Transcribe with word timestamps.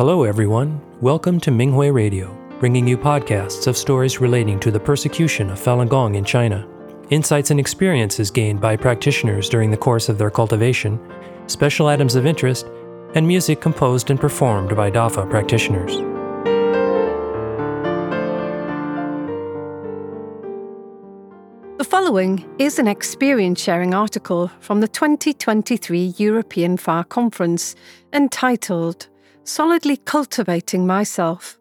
Hello, 0.00 0.24
everyone. 0.24 0.80
Welcome 1.02 1.38
to 1.40 1.50
Minghui 1.50 1.92
Radio, 1.92 2.34
bringing 2.58 2.88
you 2.88 2.96
podcasts 2.96 3.66
of 3.66 3.76
stories 3.76 4.18
relating 4.18 4.58
to 4.60 4.70
the 4.70 4.80
persecution 4.80 5.50
of 5.50 5.60
Falun 5.60 5.90
Gong 5.90 6.14
in 6.14 6.24
China, 6.24 6.66
insights 7.10 7.50
and 7.50 7.60
experiences 7.60 8.30
gained 8.30 8.62
by 8.62 8.78
practitioners 8.78 9.50
during 9.50 9.70
the 9.70 9.76
course 9.76 10.08
of 10.08 10.16
their 10.16 10.30
cultivation, 10.30 10.98
special 11.48 11.86
items 11.86 12.14
of 12.14 12.24
interest, 12.24 12.66
and 13.14 13.28
music 13.28 13.60
composed 13.60 14.08
and 14.08 14.18
performed 14.18 14.74
by 14.74 14.90
DAFA 14.90 15.28
practitioners. 15.28 15.96
The 21.76 21.84
following 21.84 22.48
is 22.58 22.78
an 22.78 22.88
experience 22.88 23.60
sharing 23.60 23.92
article 23.92 24.50
from 24.60 24.80
the 24.80 24.88
2023 24.88 26.14
European 26.16 26.78
Fa 26.78 27.04
Conference 27.06 27.76
entitled 28.14 29.06
Solidly 29.44 29.96
Cultivating 29.96 30.86
Myself 30.86 31.58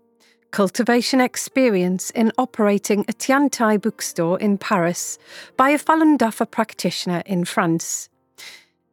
Cultivation 0.52 1.22
Experience 1.22 2.10
in 2.12 2.32
Operating 2.38 3.02
a 3.08 3.14
Tianti 3.14 3.82
Bookstore 3.82 4.38
in 4.40 4.58
Paris 4.58 5.18
by 5.56 5.70
a 5.70 5.80
Falun 5.80 6.18
Dafa 6.18 6.50
practitioner 6.50 7.23
in 7.26 7.46
France. 7.46 8.10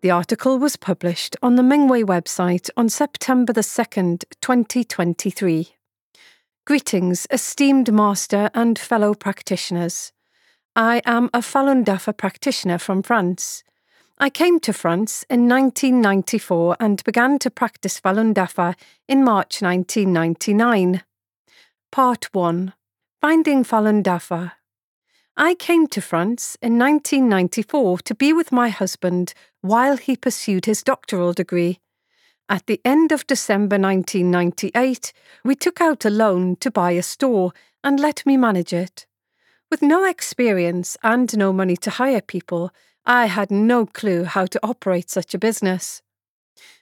The 0.03 0.11
article 0.11 0.59
was 0.59 0.77
published 0.77 1.35
on 1.43 1.57
the 1.57 1.63
Minghui 1.63 2.05
website 2.05 2.71
on 2.77 2.89
September 2.89 3.53
the 3.53 3.63
2nd, 3.63 4.25
2023. 4.41 5.75
Greetings, 6.65 7.27
esteemed 7.31 7.93
master 7.93 8.51
and 8.55 8.79
fellow 8.79 9.15
practitioners. 9.15 10.13
I 10.77 11.03
am 11.05 11.29
a 11.35 11.41
Falun 11.41 11.85
Dafa 11.85 12.17
practitioner 12.17 12.79
from 12.79 13.03
France. 13.03 13.65
I 14.19 14.31
came 14.31 14.61
to 14.61 14.73
France 14.73 15.27
in 15.29 15.47
1994 15.47 16.79
and 16.81 17.05
began 17.05 17.39
to 17.39 17.51
practice 17.51 18.01
Falun 18.01 18.33
Dafa 18.33 18.75
in 19.07 19.23
March 19.23 19.61
1999. 19.61 21.03
Part 21.93 22.33
1 22.33 22.73
Finding 23.21 23.63
Falun 23.63 24.03
Dafa. 24.03 24.53
I 25.37 25.55
came 25.55 25.87
to 25.89 26.01
France 26.01 26.57
in 26.63 26.79
1994 26.79 27.99
to 27.99 28.15
be 28.15 28.33
with 28.33 28.51
my 28.51 28.71
husband 28.71 29.35
while 29.61 29.99
he 29.99 30.17
pursued 30.17 30.65
his 30.65 30.83
doctoral 30.83 31.35
degree. 31.35 31.81
At 32.49 32.65
the 32.65 32.81
end 32.87 33.13
of 33.13 33.27
December 33.27 33.79
1998, 33.79 35.13
we 35.45 35.55
took 35.55 35.83
out 35.83 36.07
a 36.07 36.11
loan 36.11 36.57
to 36.61 36.71
buy 36.71 36.93
a 36.93 37.03
store 37.03 37.53
and 37.85 38.01
let 38.01 38.25
me 38.25 38.39
manage 38.39 38.73
it. 38.73 39.05
With 39.71 39.83
no 39.83 40.05
experience 40.05 40.97
and 41.03 41.37
no 41.37 41.53
money 41.53 41.77
to 41.77 41.91
hire 41.91 42.23
people, 42.23 42.71
I 43.07 43.27
had 43.27 43.53
no 43.53 43.87
clue 43.87 44.25
how 44.25 44.47
to 44.47 44.61
operate 44.65 45.11
such 45.11 45.33
a 45.33 45.39
business. 45.39 46.03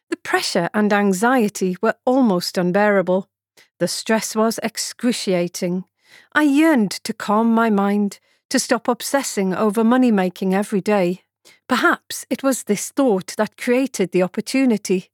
The 0.08 0.16
pressure 0.16 0.70
and 0.72 0.90
anxiety 0.90 1.76
were 1.82 1.96
almost 2.06 2.56
unbearable. 2.56 3.28
The 3.78 3.88
stress 3.88 4.34
was 4.34 4.58
excruciating. 4.62 5.84
I 6.32 6.44
yearned 6.44 6.92
to 6.92 7.12
calm 7.12 7.52
my 7.52 7.68
mind, 7.68 8.20
to 8.48 8.58
stop 8.58 8.88
obsessing 8.88 9.54
over 9.54 9.84
money 9.84 10.10
making 10.10 10.54
every 10.54 10.80
day. 10.80 11.24
Perhaps 11.68 12.24
it 12.30 12.42
was 12.42 12.62
this 12.62 12.90
thought 12.90 13.34
that 13.36 13.58
created 13.58 14.12
the 14.12 14.22
opportunity. 14.22 15.10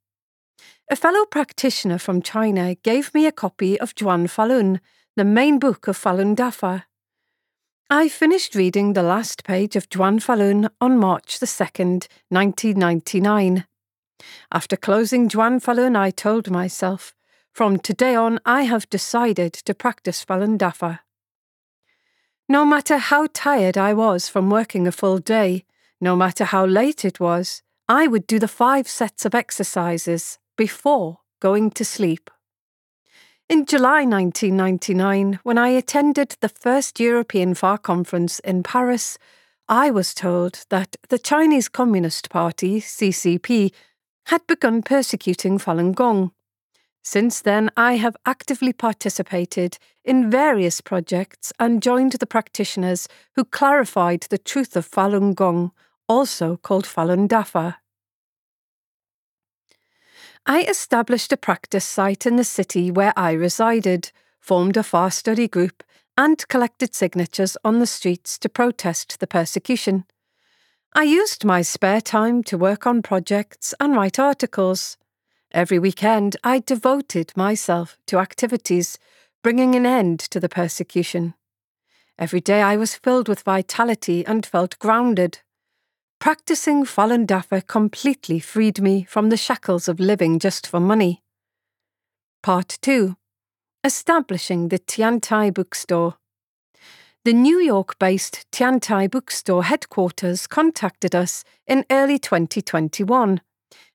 A 0.91 0.97
fellow 0.97 1.25
practitioner 1.25 1.99
from 1.99 2.23
China 2.23 2.77
gave 2.77 3.13
me 3.15 3.27
a 3.27 3.33
copy 3.33 3.81
of 3.81 3.95
Zhuan 3.95 4.29
Falun, 4.29 4.79
the 5.17 5.25
main 5.25 5.59
book 5.59 5.89
of 5.89 5.99
Falun 5.99 6.37
Dafa. 6.37 6.85
I 7.93 8.09
finished 8.09 8.55
reading 8.55 8.93
the 8.93 9.03
last 9.03 9.43
page 9.43 9.75
of 9.75 9.89
Zhuan 9.89 10.23
Falun 10.23 10.71
on 10.81 10.97
March 10.97 11.41
the 11.41 11.47
2nd, 11.47 12.07
1999. 12.29 13.65
After 14.53 14.77
closing 14.77 15.29
Zhuan 15.29 15.61
Falun, 15.61 15.97
I 15.97 16.13
told 16.13 16.53
myself, 16.53 17.17
from 17.53 17.81
today 17.81 18.15
on, 18.15 18.39
I 18.47 18.63
have 18.63 18.89
decided 18.91 19.53
to 19.55 19.75
practice 19.75 20.25
Falun 20.25 20.57
Dafa. 20.57 21.01
No 22.49 22.65
matter 22.65 22.99
how 22.99 23.27
tired 23.33 23.77
I 23.77 23.93
was 23.93 24.29
from 24.29 24.51
working 24.51 24.87
a 24.87 24.93
full 24.93 25.19
day, 25.19 25.65
no 26.01 26.15
matter 26.15 26.45
how 26.45 26.65
late 26.65 27.05
it 27.05 27.19
was, 27.19 27.61
I 27.89 28.07
would 28.07 28.29
do 28.29 28.39
the 28.39 28.47
five 28.47 28.87
sets 28.87 29.25
of 29.25 29.35
exercises 29.35 30.39
before 30.57 31.19
going 31.41 31.73
to 31.73 31.85
sleep. 31.85 32.31
In 33.51 33.67
July 33.67 34.05
1999, 34.05 35.41
when 35.43 35.59
I 35.59 35.71
attended 35.71 36.37
the 36.41 36.49
first 36.49 37.01
European 37.01 37.55
Fa 37.55 37.79
conference 37.83 38.39
in 38.39 38.63
Paris, 38.63 39.19
I 39.69 39.91
was 39.91 40.15
told 40.15 40.65
that 40.69 40.95
the 41.09 41.19
Chinese 41.19 41.69
Communist 41.69 42.31
Party, 42.31 42.81
CCP, 42.81 43.73
had 44.27 44.47
begun 44.47 44.83
persecuting 44.83 45.59
Falun 45.59 45.97
Gong. 45.97 46.31
Since 47.03 47.43
then, 47.43 47.73
I 47.77 47.97
have 47.97 48.17
actively 48.25 48.73
participated 48.73 49.79
in 50.05 50.31
various 50.31 50.81
projects 50.81 51.53
and 51.59 51.83
joined 51.83 52.13
the 52.13 52.27
practitioners 52.27 53.09
who 53.35 53.43
clarified 53.45 54.27
the 54.31 54.39
truth 54.39 54.77
of 54.77 54.89
Falun 54.89 55.35
Gong, 55.35 55.73
also 56.09 56.57
called 56.57 56.85
Falun 56.85 57.27
Dafa. 57.27 57.79
I 60.47 60.63
established 60.63 61.33
a 61.33 61.37
practice 61.37 61.85
site 61.85 62.27
in 62.27 62.37
the 62.37 62.45
city 62.45 62.91
where 62.91 63.13
I 63.17 63.33
resided, 63.33 64.11
formed 64.41 64.77
a 64.77 64.83
Fa 64.83 65.11
study 65.11 65.49
group, 65.49 65.83
and 66.17 66.47
collected 66.49 66.95
signatures 66.95 67.57
on 67.65 67.79
the 67.79 67.87
streets 67.87 68.39
to 68.39 68.49
protest 68.49 69.21
the 69.21 69.27
persecution. 69.27 70.05
I 70.93 71.05
used 71.05 71.45
my 71.45 71.63
spare 71.63 72.01
time 72.01 72.43
to 72.45 72.59
work 72.59 72.87
on 72.87 73.03
projects 73.03 73.75
and 73.79 73.95
write 73.95 74.19
articles. 74.19 74.97
Every 75.53 75.79
weekend, 75.79 76.37
I 76.43 76.59
devoted 76.59 77.33
myself 77.37 77.97
to 78.07 78.19
activities 78.19 78.99
bringing 79.43 79.75
an 79.75 79.87
end 79.87 80.21
to 80.21 80.41
the 80.41 80.49
persecution. 80.49 81.35
Every 82.19 82.41
day 82.41 82.61
I 82.61 82.77
was 82.77 82.97
filled 82.97 83.29
with 83.29 83.43
vitality 83.43 84.27
and 84.27 84.45
felt 84.45 84.79
grounded. 84.79 85.39
Practicing 86.21 86.85
Falun 86.85 87.27
Dafa 87.27 87.67
completely 87.67 88.41
freed 88.41 88.83
me 88.83 89.05
from 89.05 89.31
the 89.31 89.39
shackles 89.39 89.89
of 89.89 89.99
living 89.99 90.39
just 90.39 90.67
for 90.67 90.79
money. 90.79 91.23
Part 92.43 92.77
2 92.83 93.17
Establishing 93.83 94.69
the 94.69 94.79
Tianti 94.79 95.51
Bookstore. 95.51 96.17
The 97.25 97.33
New 97.33 97.59
York 97.59 97.99
based 97.99 98.45
Tianti 98.53 99.11
Bookstore 99.11 99.65
headquarters 99.65 100.47
contacted 100.47 101.15
us 101.15 101.43
in 101.67 101.87
early 101.91 102.19
2021, 102.19 103.41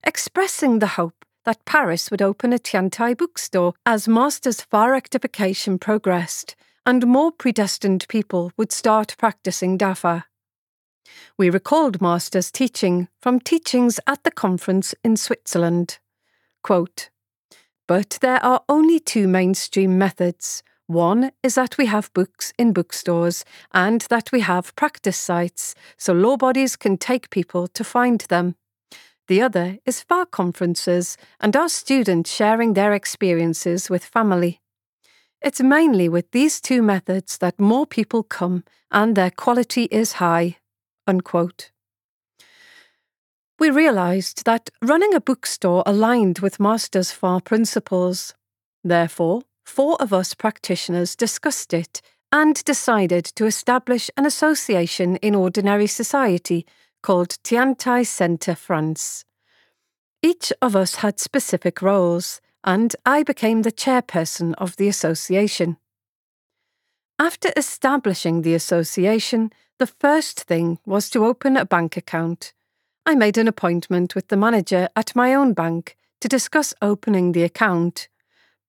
expressing 0.03 0.79
the 0.79 0.97
hope 0.97 1.25
that 1.43 1.63
Paris 1.65 2.09
would 2.09 2.23
open 2.23 2.51
a 2.53 2.57
Tianti 2.57 3.15
bookstore 3.15 3.75
as 3.85 4.07
Master's 4.07 4.61
Fa 4.61 4.89
rectification 4.89 5.77
progressed 5.77 6.55
and 6.87 7.05
more 7.05 7.31
predestined 7.31 8.07
people 8.09 8.51
would 8.57 8.71
start 8.71 9.15
practicing 9.19 9.77
Dafa. 9.77 10.23
We 11.37 11.49
recalled 11.49 12.01
Master's 12.01 12.51
teaching 12.51 13.07
from 13.21 13.39
teachings 13.39 13.99
at 14.07 14.23
the 14.23 14.31
conference 14.31 14.95
in 15.03 15.17
Switzerland. 15.17 15.99
Quote, 16.63 17.09
but 17.87 18.17
there 18.21 18.43
are 18.43 18.63
only 18.67 18.99
two 18.99 19.27
mainstream 19.27 19.97
methods. 19.97 20.63
One 20.87 21.31
is 21.43 21.55
that 21.55 21.77
we 21.77 21.87
have 21.87 22.13
books 22.13 22.53
in 22.57 22.73
bookstores 22.73 23.45
and 23.73 24.01
that 24.09 24.31
we 24.31 24.41
have 24.41 24.75
practice 24.75 25.17
sites 25.17 25.75
so 25.97 26.13
law 26.13 26.37
bodies 26.37 26.75
can 26.75 26.97
take 26.97 27.29
people 27.29 27.67
to 27.67 27.83
find 27.83 28.21
them. 28.21 28.55
The 29.27 29.41
other 29.41 29.79
is 29.85 30.03
Fa 30.03 30.27
conferences 30.29 31.17
and 31.39 31.55
our 31.55 31.69
students 31.69 32.31
sharing 32.31 32.73
their 32.73 32.93
experiences 32.93 33.89
with 33.89 34.05
family. 34.05 34.61
It's 35.41 35.61
mainly 35.61 36.09
with 36.09 36.31
these 36.31 36.61
two 36.61 36.81
methods 36.81 37.37
that 37.39 37.59
more 37.59 37.87
people 37.87 38.23
come 38.23 38.63
and 38.91 39.15
their 39.15 39.31
quality 39.31 39.85
is 39.85 40.13
high. 40.13 40.57
Unquote. 41.07 41.71
We 43.57 43.69
realised 43.69 44.45
that 44.45 44.69
running 44.81 45.13
a 45.13 45.21
bookstore 45.21 45.83
aligned 45.85 46.39
with 46.39 46.59
Master's 46.59 47.11
Fa 47.11 47.39
principles. 47.43 48.33
Therefore, 48.83 49.43
four 49.65 49.95
of 50.01 50.11
us 50.11 50.33
practitioners 50.33 51.15
discussed 51.15 51.73
it 51.73 52.01
and 52.31 52.61
decided 52.65 53.23
to 53.23 53.45
establish 53.45 54.09
an 54.17 54.25
association 54.25 55.15
in 55.17 55.35
ordinary 55.35 55.87
society 55.87 56.65
called 57.01 57.37
Tianti 57.43 58.05
Centre 58.05 58.55
France. 58.55 59.23
Each 60.21 60.51
of 60.61 60.75
us 60.75 60.95
had 60.95 61.19
specific 61.19 61.81
roles, 61.81 62.41
and 62.63 62.95
I 63.05 63.23
became 63.23 63.61
the 63.61 63.71
chairperson 63.71 64.53
of 64.57 64.75
the 64.75 64.87
association. 64.87 65.77
After 67.17 67.53
establishing 67.55 68.41
the 68.41 68.55
association, 68.55 69.53
the 69.77 69.87
first 69.87 70.41
thing 70.41 70.79
was 70.85 71.09
to 71.09 71.25
open 71.25 71.57
a 71.57 71.65
bank 71.65 71.97
account. 71.97 72.53
I 73.05 73.15
made 73.15 73.37
an 73.37 73.47
appointment 73.47 74.15
with 74.15 74.29
the 74.29 74.37
manager 74.37 74.89
at 74.95 75.15
my 75.15 75.33
own 75.33 75.53
bank 75.53 75.97
to 76.21 76.27
discuss 76.27 76.73
opening 76.81 77.31
the 77.31 77.43
account. 77.43 78.07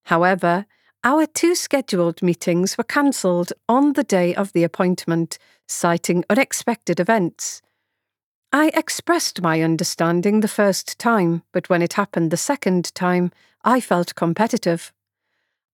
However, 0.04 0.66
our 1.04 1.26
two 1.26 1.54
scheduled 1.54 2.22
meetings 2.22 2.76
were 2.76 2.84
cancelled 2.84 3.52
on 3.68 3.92
the 3.92 4.04
day 4.04 4.34
of 4.34 4.52
the 4.52 4.64
appointment, 4.64 5.38
citing 5.68 6.24
unexpected 6.28 6.98
events. 6.98 7.62
I 8.52 8.70
expressed 8.74 9.40
my 9.40 9.62
understanding 9.62 10.40
the 10.40 10.48
first 10.48 10.98
time, 10.98 11.42
but 11.52 11.68
when 11.68 11.82
it 11.82 11.92
happened 11.92 12.30
the 12.30 12.36
second 12.36 12.94
time, 12.94 13.30
I 13.64 13.80
felt 13.80 14.14
competitive. 14.14 14.92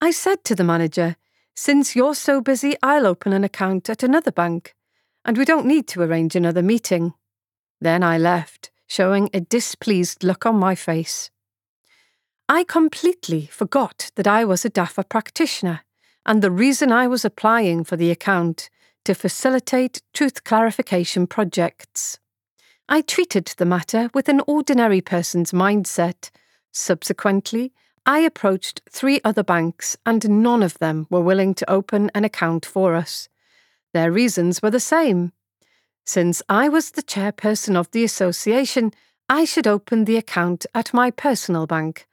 I 0.00 0.11
said 0.11 0.44
to 0.44 0.55
the 0.55 0.64
manager, 0.64 1.17
Since 1.55 1.96
you're 1.96 2.14
so 2.14 2.40
busy, 2.40 2.76
I'll 2.82 3.06
open 3.06 3.32
an 3.32 3.44
account 3.44 3.88
at 3.88 4.02
another 4.02 4.32
bank, 4.32 4.75
and 5.25 5.39
we 5.39 5.45
don't 5.45 5.67
need 5.67 5.87
to 5.89 6.03
arrange 6.03 6.35
another 6.37 6.63
meeting. 6.63 7.15
Then 7.81 8.03
I 8.03 8.19
left, 8.19 8.71
showing 8.87 9.31
a 9.33 9.41
displeased 9.41 10.23
look 10.23 10.47
on 10.47 10.57
my 10.57 10.75
face. 10.75 11.31
I 12.49 12.65
completely 12.65 13.47
forgot 13.47 14.11
that 14.17 14.27
I 14.27 14.45
was 14.45 14.65
a 14.65 14.71
DAFA 14.71 15.09
practitioner 15.09 15.81
and 16.27 16.43
the 16.43 16.51
reason 16.51 16.93
I 16.93 17.07
was 17.07 17.25
applying 17.25 17.85
for 17.85 17.97
the 17.97 18.11
account 18.11 18.69
to 19.05 19.15
facilitate 19.15 20.03
truth 20.13 20.45
clarification 20.45 21.27
projects. 21.27 22.19
I 22.89 23.01
treated 23.01 23.47
the 23.57 23.65
matter 23.65 24.11
with 24.15 24.29
an 24.29 24.43
ordinary 24.47 25.01
person's 25.01 25.53
mindset. 25.53 26.31
Subsequently, 26.73 27.73
I 28.05 28.19
approached 28.21 28.83
three 28.91 29.21
other 29.25 29.43
banks, 29.43 29.97
and 30.05 30.43
none 30.43 30.63
of 30.63 30.79
them 30.79 31.07
were 31.09 31.21
willing 31.21 31.55
to 31.55 31.71
open 31.71 32.11
an 32.15 32.25
account 32.25 32.67
for 32.67 32.95
us. 32.95 33.29
Their 33.93 34.11
reasons 34.11 34.62
were 34.62 34.71
the 34.71 34.81
same. 34.81 35.33
Since 36.05 36.43
I 36.49 36.69
was 36.69 36.91
the 36.91 37.03
chairperson 37.03 37.77
of 37.77 37.91
the 37.91 38.05
association, 38.05 38.93
I 39.29 39.44
should 39.44 39.67
open 39.67 40.05
the 40.05 40.17
account 40.17 40.67
at 40.75 40.93
my 40.93 41.11
personal 41.11 41.67
bank. 41.67 42.06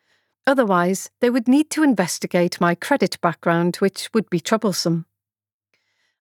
Otherwise, 0.46 1.10
they 1.22 1.30
would 1.30 1.48
need 1.48 1.70
to 1.72 1.84
investigate 1.84 2.62
my 2.62 2.76
credit 2.76 3.20
background, 3.22 3.78
which 3.78 4.10
would 4.14 4.30
be 4.30 4.40
troublesome. 4.40 5.06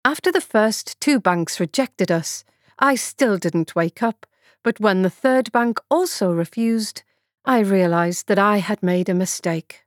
After 0.05 0.33
the 0.33 0.41
first 0.41 1.01
two 1.01 1.21
banks 1.21 1.61
rejected 1.61 2.11
us, 2.11 2.45
I 2.79 2.95
still 2.95 3.39
didn't 3.39 3.75
wake 3.75 4.03
up, 4.03 4.27
but 4.63 4.81
when 4.81 5.03
the 5.03 5.11
third 5.11 5.51
bank 5.53 5.81
also 5.91 6.31
refused, 6.31 7.03
I 7.45 7.61
realised 7.61 8.29
that 8.29 8.39
I 8.39 8.59
had 8.59 8.83
made 8.83 9.09
a 9.09 9.15
mistake. 9.15 9.85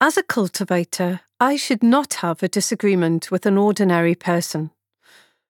As 0.00 0.16
a 0.16 0.22
cultivator, 0.22 1.22
I 1.40 1.56
should 1.56 1.82
not 1.82 2.14
have 2.14 2.40
a 2.40 2.48
disagreement 2.48 3.32
with 3.32 3.46
an 3.46 3.58
ordinary 3.58 4.14
person. 4.14 4.70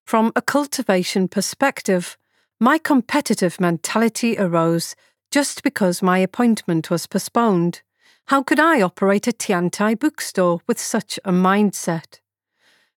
From 0.07 0.33
a 0.35 0.41
cultivation 0.41 1.29
perspective, 1.29 2.17
my 2.59 2.79
competitive 2.79 3.61
mentality 3.61 4.39
arose 4.39 4.97
just 5.31 5.63
because 5.63 6.01
my 6.01 6.17
appointment 6.17 6.91
was 6.91 7.07
postponed. 7.07 7.83
How 8.29 8.43
could 8.43 8.59
I 8.59 8.81
operate 8.81 9.29
a 9.29 9.33
Tianti 9.33 9.99
bookstore 9.99 10.61
with 10.67 10.81
such 10.81 11.19
a 11.27 11.31
mindset? 11.31 12.21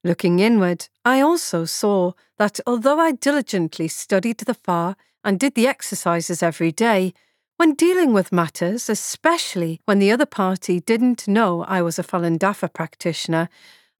Looking 0.04 0.38
inward, 0.38 0.88
I 1.04 1.20
also 1.20 1.64
saw 1.64 2.12
that 2.38 2.60
although 2.64 3.00
I 3.00 3.10
diligently 3.10 3.88
studied 3.88 4.38
the 4.38 4.54
Fa 4.54 4.96
and 5.24 5.40
did 5.40 5.56
the 5.56 5.66
exercises 5.66 6.44
every 6.44 6.70
day, 6.70 7.12
when 7.60 7.74
dealing 7.74 8.14
with 8.14 8.32
matters, 8.32 8.88
especially 8.88 9.82
when 9.84 9.98
the 9.98 10.10
other 10.10 10.24
party 10.24 10.80
didn't 10.80 11.28
know 11.28 11.62
I 11.64 11.82
was 11.82 11.98
a 11.98 12.02
Falun 12.02 12.38
Dafa 12.38 12.72
practitioner, 12.72 13.50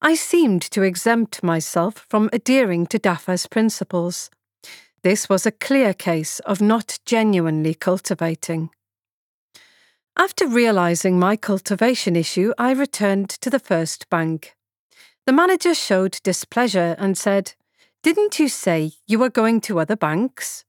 I 0.00 0.14
seemed 0.14 0.62
to 0.70 0.80
exempt 0.80 1.42
myself 1.42 2.06
from 2.08 2.30
adhering 2.32 2.86
to 2.86 2.98
Dafa's 2.98 3.46
principles. 3.46 4.30
This 5.02 5.28
was 5.28 5.44
a 5.44 5.50
clear 5.52 5.92
case 5.92 6.38
of 6.46 6.62
not 6.62 7.00
genuinely 7.04 7.74
cultivating. 7.74 8.70
After 10.16 10.48
realising 10.48 11.18
my 11.18 11.36
cultivation 11.36 12.16
issue, 12.16 12.54
I 12.56 12.72
returned 12.72 13.28
to 13.42 13.50
the 13.50 13.58
first 13.58 14.08
bank. 14.08 14.56
The 15.26 15.34
manager 15.34 15.74
showed 15.74 16.18
displeasure 16.22 16.96
and 16.98 17.18
said, 17.18 17.52
Didn't 18.02 18.38
you 18.38 18.48
say 18.48 18.92
you 19.06 19.18
were 19.18 19.28
going 19.28 19.60
to 19.68 19.80
other 19.80 19.96
banks? 19.96 20.64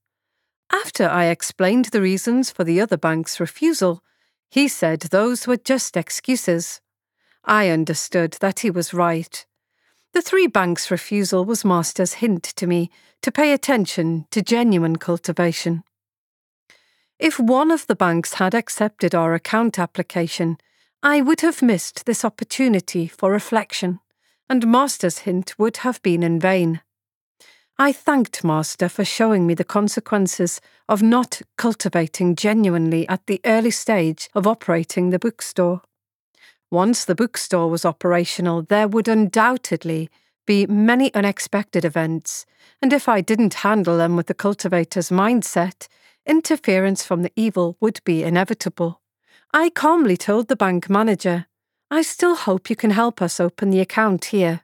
After 0.72 1.08
I 1.08 1.26
explained 1.26 1.86
the 1.86 2.02
reasons 2.02 2.50
for 2.50 2.64
the 2.64 2.80
other 2.80 2.98
bank's 2.98 3.40
refusal, 3.40 4.04
he 4.50 4.68
said 4.68 5.02
those 5.02 5.48
were 5.48 5.58
just 5.58 5.98
excuses. 5.98 6.82
I 7.44 7.70
understood 7.70 8.38
that 8.42 8.60
he 8.60 8.70
was 8.70 8.94
right. 8.94 9.46
The 10.14 10.22
three 10.22 10.48
banks' 10.48 10.92
refusal 10.92 11.46
was 11.46 11.66
Master's 11.66 12.16
hint 12.16 12.44
to 12.44 12.68
me 12.68 12.90
to 13.22 13.32
pay 13.32 13.54
attention 13.54 14.28
to 14.32 14.42
genuine 14.42 14.98
cultivation. 14.98 15.84
If 17.20 17.40
one 17.40 17.72
of 17.72 17.88
the 17.88 17.96
banks 17.96 18.36
had 18.36 18.54
accepted 18.54 19.14
our 19.14 19.34
account 19.34 19.78
application, 19.78 20.58
I 21.04 21.22
would 21.22 21.42
have 21.42 21.62
missed 21.62 22.06
this 22.06 22.26
opportunity 22.26 23.08
for 23.08 23.32
reflection, 23.32 24.00
and 24.50 24.68
Master's 24.68 25.20
hint 25.20 25.58
would 25.58 25.78
have 25.78 26.02
been 26.02 26.24
in 26.24 26.40
vain. 26.40 26.82
I 27.78 27.92
thanked 27.92 28.44
Master 28.44 28.90
for 28.90 29.04
showing 29.04 29.48
me 29.48 29.54
the 29.54 29.64
consequences 29.64 30.62
of 30.88 31.02
not 31.02 31.42
cultivating 31.58 32.36
genuinely 32.36 33.08
at 33.10 33.26
the 33.26 33.42
early 33.46 33.72
stage 33.72 34.30
of 34.36 34.46
operating 34.46 35.10
the 35.10 35.20
bookstore. 35.20 35.82
Once 36.70 37.04
the 37.04 37.16
bookstore 37.16 37.70
was 37.70 37.84
operational, 37.84 38.62
there 38.62 38.88
would 38.88 39.08
undoubtedly 39.08 40.10
be 40.46 40.66
many 40.68 41.14
unexpected 41.14 41.84
events, 41.84 42.46
and 42.82 42.94
if 42.94 43.10
I 43.10 43.22
didn't 43.22 43.56
handle 43.56 43.98
them 43.98 44.16
with 44.16 44.28
the 44.28 44.34
cultivator's 44.34 45.10
mindset, 45.10 45.88
interference 46.26 47.04
from 47.04 47.24
the 47.24 47.32
evil 47.36 47.78
would 47.80 48.00
be 48.04 48.24
inevitable. 48.24 49.02
I 49.54 49.70
calmly 49.70 50.18
told 50.18 50.48
the 50.48 50.56
bank 50.56 50.90
manager, 50.90 51.48
I 51.90 52.04
still 52.04 52.36
hope 52.36 52.70
you 52.70 52.76
can 52.76 52.92
help 52.92 53.22
us 53.22 53.40
open 53.40 53.70
the 53.70 53.82
account 53.82 54.26
here. 54.26 54.62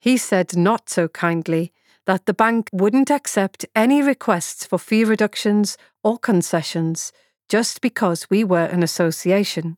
He 0.00 0.16
said 0.16 0.56
not 0.56 0.88
so 0.88 1.08
kindly 1.08 1.72
that 2.06 2.26
the 2.26 2.34
bank 2.34 2.68
wouldn't 2.72 3.10
accept 3.10 3.66
any 3.74 4.02
requests 4.02 4.66
for 4.66 4.78
fee 4.78 5.04
reductions 5.04 5.76
or 6.02 6.18
concessions 6.18 7.12
just 7.48 7.80
because 7.80 8.28
we 8.30 8.42
were 8.44 8.64
an 8.64 8.82
association. 8.82 9.76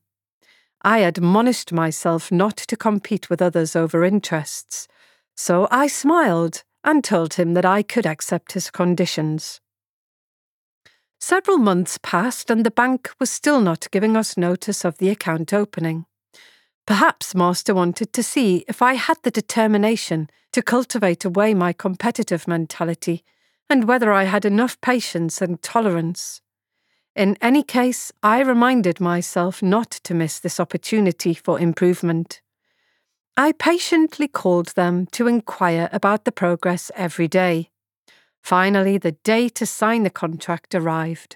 I 0.81 0.99
admonished 0.99 1.71
myself 1.71 2.31
not 2.31 2.57
to 2.57 2.77
compete 2.77 3.29
with 3.29 3.41
others 3.41 3.75
over 3.75 4.03
interests, 4.05 4.87
so 5.35 5.67
I 5.71 5.87
smiled 5.87 6.63
and 6.83 7.03
told 7.03 7.33
him 7.33 7.53
that 7.55 7.65
I 7.65 7.81
could 7.81 8.05
accept 8.05 8.53
his 8.53 8.69
conditions. 8.69 9.59
Several 11.19 11.57
months 11.57 11.97
passed 12.01 12.51
and 12.51 12.63
the 12.63 12.71
bank 12.71 13.09
was 13.19 13.31
still 13.31 13.59
not 13.59 13.89
giving 13.91 14.15
us 14.15 14.37
notice 14.37 14.85
of 14.85 14.99
the 14.99 15.09
account 15.09 15.53
opening. 15.53 16.05
Perhaps 16.85 17.33
Master 17.33 17.73
wanted 17.73 18.13
to 18.13 18.21
see 18.21 18.63
if 18.67 18.81
I 18.81 18.93
had 18.93 19.17
the 19.23 19.31
determination 19.31 20.29
to 20.55 20.61
cultivate 20.61 21.25
away 21.25 21.53
my 21.53 21.73
competitive 21.73 22.47
mentality 22.47 23.25
and 23.69 23.89
whether 23.89 24.13
I 24.13 24.23
had 24.23 24.45
enough 24.45 24.79
patience 24.79 25.41
and 25.41 25.61
tolerance. 25.61 26.39
In 27.13 27.37
any 27.41 27.61
case, 27.61 28.13
I 28.23 28.39
reminded 28.39 29.01
myself 29.01 29.61
not 29.61 29.91
to 30.05 30.13
miss 30.13 30.39
this 30.39 30.57
opportunity 30.57 31.33
for 31.33 31.59
improvement. 31.59 32.39
I 33.35 33.51
patiently 33.51 34.29
called 34.29 34.67
them 34.75 35.07
to 35.07 35.27
inquire 35.27 35.89
about 35.91 36.23
the 36.23 36.31
progress 36.31 36.89
every 36.95 37.27
day. 37.27 37.69
Finally, 38.41 38.97
the 38.97 39.17
day 39.25 39.49
to 39.49 39.65
sign 39.65 40.03
the 40.03 40.09
contract 40.09 40.73
arrived. 40.73 41.35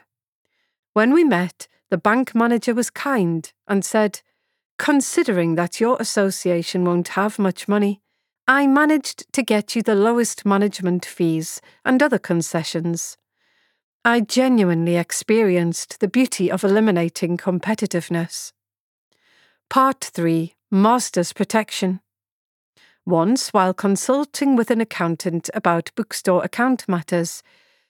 When 0.94 1.12
we 1.12 1.26
met, 1.26 1.68
the 1.90 1.98
bank 1.98 2.34
manager 2.34 2.74
was 2.74 2.90
kind 2.90 3.52
and 3.68 3.84
said, 3.84 4.22
Considering 4.78 5.56
that 5.56 5.82
your 5.82 5.98
association 6.00 6.86
won't 6.86 7.10
have 7.10 7.38
much 7.38 7.68
money, 7.68 8.02
I 8.50 8.66
managed 8.66 9.32
to 9.34 9.44
get 9.44 9.76
you 9.76 9.84
the 9.84 9.94
lowest 9.94 10.44
management 10.44 11.06
fees 11.06 11.62
and 11.86 12.02
other 12.02 12.18
concessions. 12.18 13.16
I 14.04 14.22
genuinely 14.22 14.98
experienced 14.98 16.00
the 16.00 16.08
beauty 16.08 16.50
of 16.50 16.64
eliminating 16.64 17.38
competitiveness. 17.38 18.52
Part 19.70 20.04
3 20.04 20.56
Master's 20.72 21.32
Protection. 21.32 22.00
Once, 23.06 23.50
while 23.50 23.76
consulting 23.76 24.56
with 24.56 24.72
an 24.72 24.82
accountant 24.82 25.52
about 25.54 25.92
bookstore 25.96 26.44
account 26.44 26.90
matters, 26.90 27.44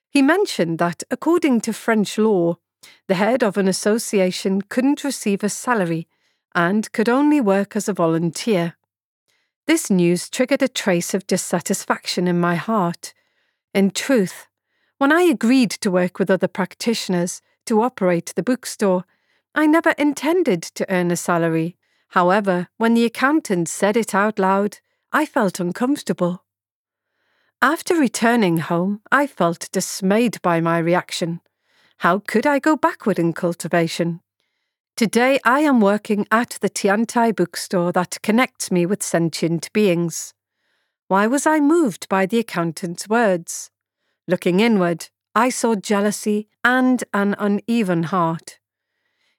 he 0.10 0.22
mentioned 0.22 0.78
that, 0.78 1.04
according 1.10 1.62
to 1.62 1.72
French 1.72 2.18
law, 2.18 2.58
the 3.08 3.16
head 3.16 3.46
of 3.46 3.56
an 3.56 3.70
association 3.70 4.64
couldn't 4.64 5.06
receive 5.06 5.42
a 5.42 5.48
salary 5.48 6.10
and 6.54 6.92
could 6.92 7.08
only 7.08 7.40
work 7.40 7.78
as 7.78 7.88
a 7.88 7.94
volunteer. 7.94 8.76
This 9.70 9.92
news 9.92 10.32
triggered 10.32 10.64
a 10.64 10.68
trace 10.68 11.14
of 11.14 11.28
dissatisfaction 11.28 12.28
in 12.28 12.40
my 12.40 12.56
heart. 12.56 13.14
In 13.72 13.92
truth, 13.92 14.48
when 14.98 15.12
I 15.12 15.22
agreed 15.22 15.70
to 15.82 15.92
work 15.92 16.18
with 16.18 16.32
other 16.32 16.48
practitioners 16.48 17.40
to 17.68 17.84
operate 17.84 18.34
the 18.36 18.42
bookstore, 18.42 19.04
I 19.54 19.68
never 19.68 19.92
intended 19.92 20.64
to 20.64 20.92
earn 20.92 21.12
a 21.12 21.16
salary. 21.16 21.78
However, 22.08 22.70
when 22.78 22.96
the 22.96 23.06
accountant 23.06 23.70
said 23.70 23.96
it 23.96 24.16
out 24.16 24.40
loud, 24.40 24.80
I 25.12 25.28
felt 25.28 25.60
uncomfortable. 25.60 26.46
After 27.62 27.94
returning 27.94 28.58
home, 28.58 29.02
I 29.12 29.28
felt 29.28 29.70
dismayed 29.72 30.42
by 30.42 30.62
my 30.62 30.80
reaction. 30.80 31.42
How 31.98 32.24
could 32.26 32.48
I 32.48 32.58
go 32.58 32.76
backward 32.76 33.20
in 33.20 33.34
cultivation? 33.34 34.22
Today 35.00 35.40
I 35.46 35.62
am 35.62 35.80
working 35.80 36.28
at 36.30 36.58
the 36.60 36.70
Tianti 36.70 37.34
bookstore 37.34 37.94
that 37.94 38.22
connects 38.22 38.70
me 38.70 38.86
with 38.86 39.02
sentient 39.02 39.72
beings. 39.72 40.34
Why 41.08 41.26
was 41.26 41.48
I 41.48 41.62
moved 41.62 42.10
by 42.10 42.26
the 42.26 42.38
accountant's 42.38 43.08
words? 43.08 43.72
Looking 44.28 44.60
inward, 44.60 45.08
I 45.34 45.52
saw 45.52 45.76
jealousy 45.76 46.50
and 46.66 47.02
an 47.14 47.34
uneven 47.40 48.04
heart. 48.04 48.60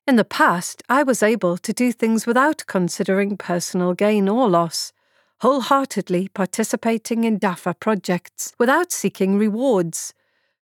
In 0.06 0.16
the 0.16 0.24
past, 0.24 0.82
I 0.88 1.02
was 1.02 1.22
able 1.22 1.58
to 1.58 1.74
do 1.74 1.92
things 1.92 2.26
without 2.26 2.64
considering 2.66 3.36
personal 3.36 3.92
gain 3.92 4.30
or 4.30 4.48
loss, 4.48 4.94
wholeheartedly 5.42 6.28
participating 6.28 7.24
in 7.24 7.38
DAFA 7.38 7.78
projects 7.78 8.54
without 8.58 8.92
seeking 8.92 9.36
rewards, 9.36 10.14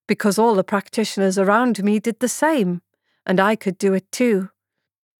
because 0.09 0.41
all 0.41 0.57
the 0.57 0.65
practitioners 0.65 1.39
around 1.39 1.85
me 1.85 2.01
did 2.01 2.19
the 2.19 2.27
same, 2.29 2.83
and 3.25 3.39
I 3.39 3.55
could 3.55 3.79
do 3.79 3.95
it 3.95 4.11
too. 4.11 4.51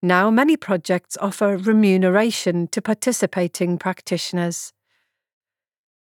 Now, 0.01 0.29
many 0.29 0.55
projects 0.55 1.17
offer 1.19 1.57
remuneration 1.57 2.67
to 2.69 2.81
participating 2.81 3.77
practitioners. 3.77 4.71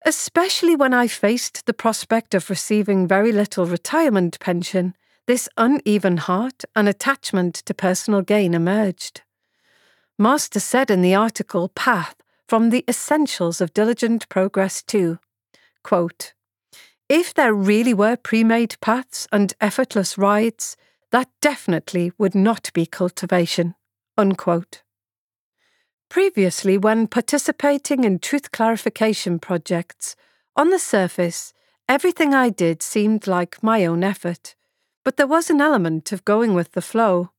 Especially 0.05 0.77
when 0.77 0.95
I 0.95 1.09
faced 1.09 1.67
the 1.67 1.75
prospect 1.75 2.35
of 2.35 2.49
receiving 2.49 3.09
very 3.09 3.33
little 3.33 3.67
retirement 3.67 4.39
pension, 4.39 4.95
this 5.27 5.49
uneven 5.57 6.19
heart 6.19 6.65
and 6.77 6.89
attachment 6.89 7.55
to 7.67 7.75
personal 7.75 8.23
gain 8.23 8.55
emerged. 8.55 9.23
Master 10.19 10.61
said 10.61 10.91
in 10.91 11.03
the 11.03 11.15
article 11.15 11.69
Path 11.69 12.15
from 12.47 12.71
the 12.71 12.85
Essentials 12.89 13.61
of 13.61 13.75
Diligent 13.75 14.29
Progress 14.29 14.83
2 14.83 15.19
quote, 15.83 16.35
If 17.09 17.33
there 17.33 17.55
really 17.55 17.95
were 17.95 18.17
pre 18.17 18.45
made 18.45 18.77
paths 18.81 19.27
and 19.33 19.55
effortless 19.61 20.19
rides, 20.19 20.77
that 21.11 21.29
definitely 21.41 22.13
would 22.19 22.35
not 22.35 22.71
be 22.75 22.85
cultivation. 22.85 23.75
Unquote. 24.19 24.83
Previously, 26.09 26.77
when 26.77 27.07
participating 27.07 28.03
in 28.03 28.19
truth 28.19 28.51
clarification 28.51 29.39
projects, 29.39 30.17
on 30.57 30.71
the 30.71 30.79
surface, 30.81 31.55
everything 31.89 32.35
I 32.35 32.49
did 32.49 32.83
seemed 32.83 33.29
like 33.29 33.63
my 33.63 33.87
own 33.87 34.03
effort, 34.03 34.57
but 35.05 35.19
there 35.19 35.29
was 35.29 35.51
an 35.51 35.61
element 35.61 36.11
of 36.11 36.25
going 36.25 36.53
with 36.53 36.73
the 36.73 36.83
flow. 36.83 37.31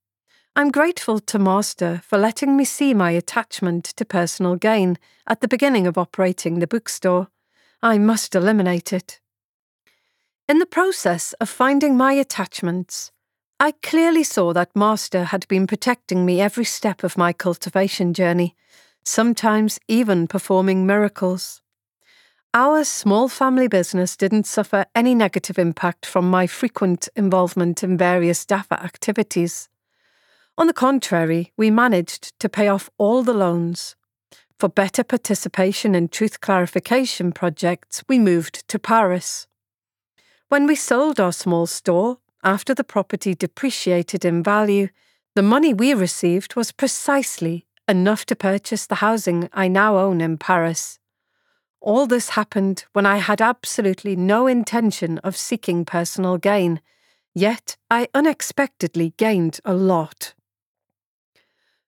I'm 0.55 0.71
grateful 0.71 1.19
to 1.19 1.37
Master 1.37 2.01
for 2.05 2.17
letting 2.17 2.55
me 2.55 2.63
see 2.63 2.93
my 2.93 3.11
attachment 3.11 3.83
to 3.83 4.05
personal 4.05 4.55
gain 4.55 4.97
at 5.27 5.41
the 5.41 5.49
beginning 5.49 5.85
of 5.85 5.97
operating 5.97 6.59
the 6.59 6.67
bookstore. 6.67 7.27
I 7.83 7.97
must 7.97 8.35
eliminate 8.35 8.93
it. 8.93 9.19
In 10.47 10.59
the 10.59 10.65
process 10.65 11.33
of 11.41 11.49
finding 11.49 11.97
my 11.97 12.13
attachments, 12.13 13.11
I 13.61 13.73
clearly 13.83 14.23
saw 14.23 14.53
that 14.53 14.73
Master 14.73 15.25
had 15.25 15.45
been 15.49 15.67
protecting 15.67 16.25
me 16.25 16.39
every 16.39 16.63
step 16.63 17.03
of 17.03 17.17
my 17.17 17.33
cultivation 17.33 18.13
journey, 18.13 18.55
sometimes 19.03 19.79
even 19.89 20.27
performing 20.27 20.85
miracles. 20.85 21.61
Our 22.53 22.85
small 22.85 23.27
family 23.27 23.67
business 23.67 24.15
didn't 24.15 24.47
suffer 24.47 24.85
any 24.95 25.13
negative 25.13 25.59
impact 25.59 26.05
from 26.05 26.29
my 26.29 26.47
frequent 26.47 27.09
involvement 27.17 27.83
in 27.83 27.97
various 27.97 28.45
DAFA 28.45 28.81
activities. 28.81 29.67
On 30.57 30.65
the 30.67 30.73
contrary, 30.73 31.51
we 31.57 31.69
managed 31.69 32.39
to 32.39 32.47
pay 32.47 32.69
off 32.69 32.89
all 32.97 33.23
the 33.23 33.33
loans. 33.33 33.97
For 34.57 34.69
better 34.69 35.03
participation 35.03 35.95
in 35.95 36.07
truth 36.07 36.39
clarification 36.39 37.33
projects, 37.33 38.05
we 38.07 38.19
moved 38.19 38.65
to 38.69 38.79
Paris. 38.79 39.47
When 40.47 40.65
we 40.65 40.75
sold 40.75 41.19
our 41.19 41.33
small 41.33 41.67
store, 41.67 42.19
after 42.43 42.73
the 42.73 42.83
property 42.83 43.35
depreciated 43.35 44.23
in 44.23 44.41
value, 44.43 44.89
the 45.35 45.43
money 45.43 45.73
we 45.73 45.93
received 45.93 46.55
was 46.55 46.71
precisely 46.71 47.65
enough 47.87 48.25
to 48.27 48.35
purchase 48.35 48.85
the 48.85 48.95
housing 48.95 49.49
I 49.51 49.67
now 49.67 49.97
own 49.97 50.21
in 50.21 50.37
Paris. 50.37 50.99
All 51.81 52.05
this 52.07 52.29
happened 52.29 52.85
when 52.93 53.05
I 53.05 53.17
had 53.17 53.41
absolutely 53.41 54.15
no 54.15 54.47
intention 54.47 55.17
of 55.19 55.37
seeking 55.37 55.85
personal 55.85 56.37
gain, 56.37 56.81
yet 57.33 57.77
I 57.89 58.07
unexpectedly 58.13 59.13
gained 59.17 59.59
a 59.63 59.73
lot. 59.73 60.33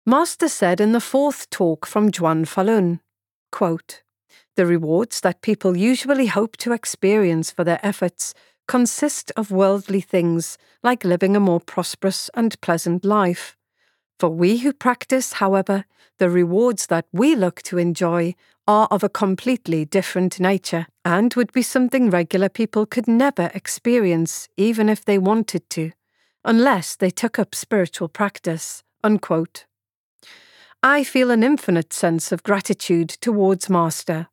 Master 0.06 0.48
said 0.50 0.82
in 0.82 0.94
the 0.94 1.02
fourth 1.02 1.50
talk 1.50 1.86
from 1.86 2.12
Zhuan 2.12 2.46
Falun, 2.46 3.02
quote, 3.52 4.02
The 4.56 4.66
rewards 4.66 5.22
that 5.22 5.42
people 5.42 5.78
usually 5.78 6.28
hope 6.28 6.58
to 6.58 6.74
experience 6.74 7.52
for 7.52 7.64
their 7.64 7.80
efforts 7.84 8.34
consist 8.72 9.34
of 9.36 9.52
worldly 9.52 10.00
things, 10.00 10.58
like 10.82 11.04
living 11.04 11.36
a 11.36 11.42
more 11.42 11.60
prosperous 11.60 12.30
and 12.34 12.56
pleasant 12.62 13.04
life. 13.04 13.58
For 14.18 14.30
we 14.30 14.60
who 14.60 14.72
practice, 14.72 15.34
however, 15.34 15.84
the 16.20 16.30
rewards 16.30 16.88
that 16.88 17.06
we 17.12 17.36
look 17.36 17.62
to 17.64 17.78
enjoy 17.78 18.34
are 18.66 18.88
of 18.90 19.04
a 19.04 19.10
completely 19.10 19.84
different 19.84 20.40
nature 20.40 20.88
and 21.04 21.34
would 21.34 21.52
be 21.52 21.62
something 21.62 22.10
regular 22.10 22.48
people 22.48 22.86
could 22.86 23.10
never 23.10 23.52
experience, 23.54 24.48
even 24.56 24.88
if 24.88 25.04
they 25.04 25.18
wanted 25.18 25.70
to, 25.72 25.92
unless 26.46 26.96
they 26.96 27.10
took 27.10 27.38
up 27.38 27.54
spiritual 27.54 28.08
practice. 28.08 28.84
Unquote. 29.04 29.66
I 30.82 31.04
feel 31.04 31.30
an 31.30 31.44
infinite 31.44 31.92
sense 31.92 32.32
of 32.32 32.42
gratitude 32.42 33.10
towards 33.10 33.70
Master. 33.70 34.30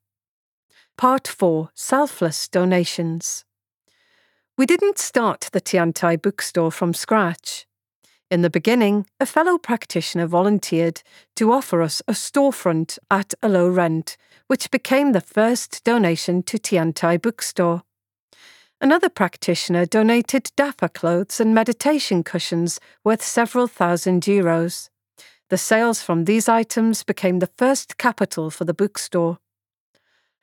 Part 0.96 1.26
4 1.26 1.70
Selfless 1.74 2.46
Donations 2.46 3.44
we 4.58 4.66
didn't 4.66 4.98
start 4.98 5.48
the 5.52 5.60
Tianti 5.60 6.20
bookstore 6.20 6.72
from 6.72 6.92
scratch. 6.92 7.64
In 8.28 8.42
the 8.42 8.50
beginning, 8.50 9.06
a 9.20 9.24
fellow 9.24 9.56
practitioner 9.56 10.26
volunteered 10.26 11.00
to 11.36 11.52
offer 11.52 11.80
us 11.80 12.02
a 12.08 12.12
storefront 12.12 12.98
at 13.08 13.34
a 13.40 13.48
low 13.48 13.68
rent, 13.68 14.16
which 14.48 14.72
became 14.72 15.12
the 15.12 15.20
first 15.20 15.84
donation 15.84 16.42
to 16.42 16.58
Tianti 16.58 17.22
bookstore. 17.22 17.84
Another 18.80 19.08
practitioner 19.08 19.86
donated 19.86 20.50
DAFA 20.56 20.92
clothes 20.92 21.38
and 21.38 21.54
meditation 21.54 22.24
cushions 22.24 22.80
worth 23.04 23.22
several 23.22 23.68
thousand 23.68 24.24
euros. 24.24 24.88
The 25.50 25.58
sales 25.58 26.02
from 26.02 26.24
these 26.24 26.48
items 26.48 27.04
became 27.04 27.38
the 27.38 27.50
first 27.56 27.96
capital 27.96 28.50
for 28.50 28.64
the 28.64 28.74
bookstore. 28.74 29.38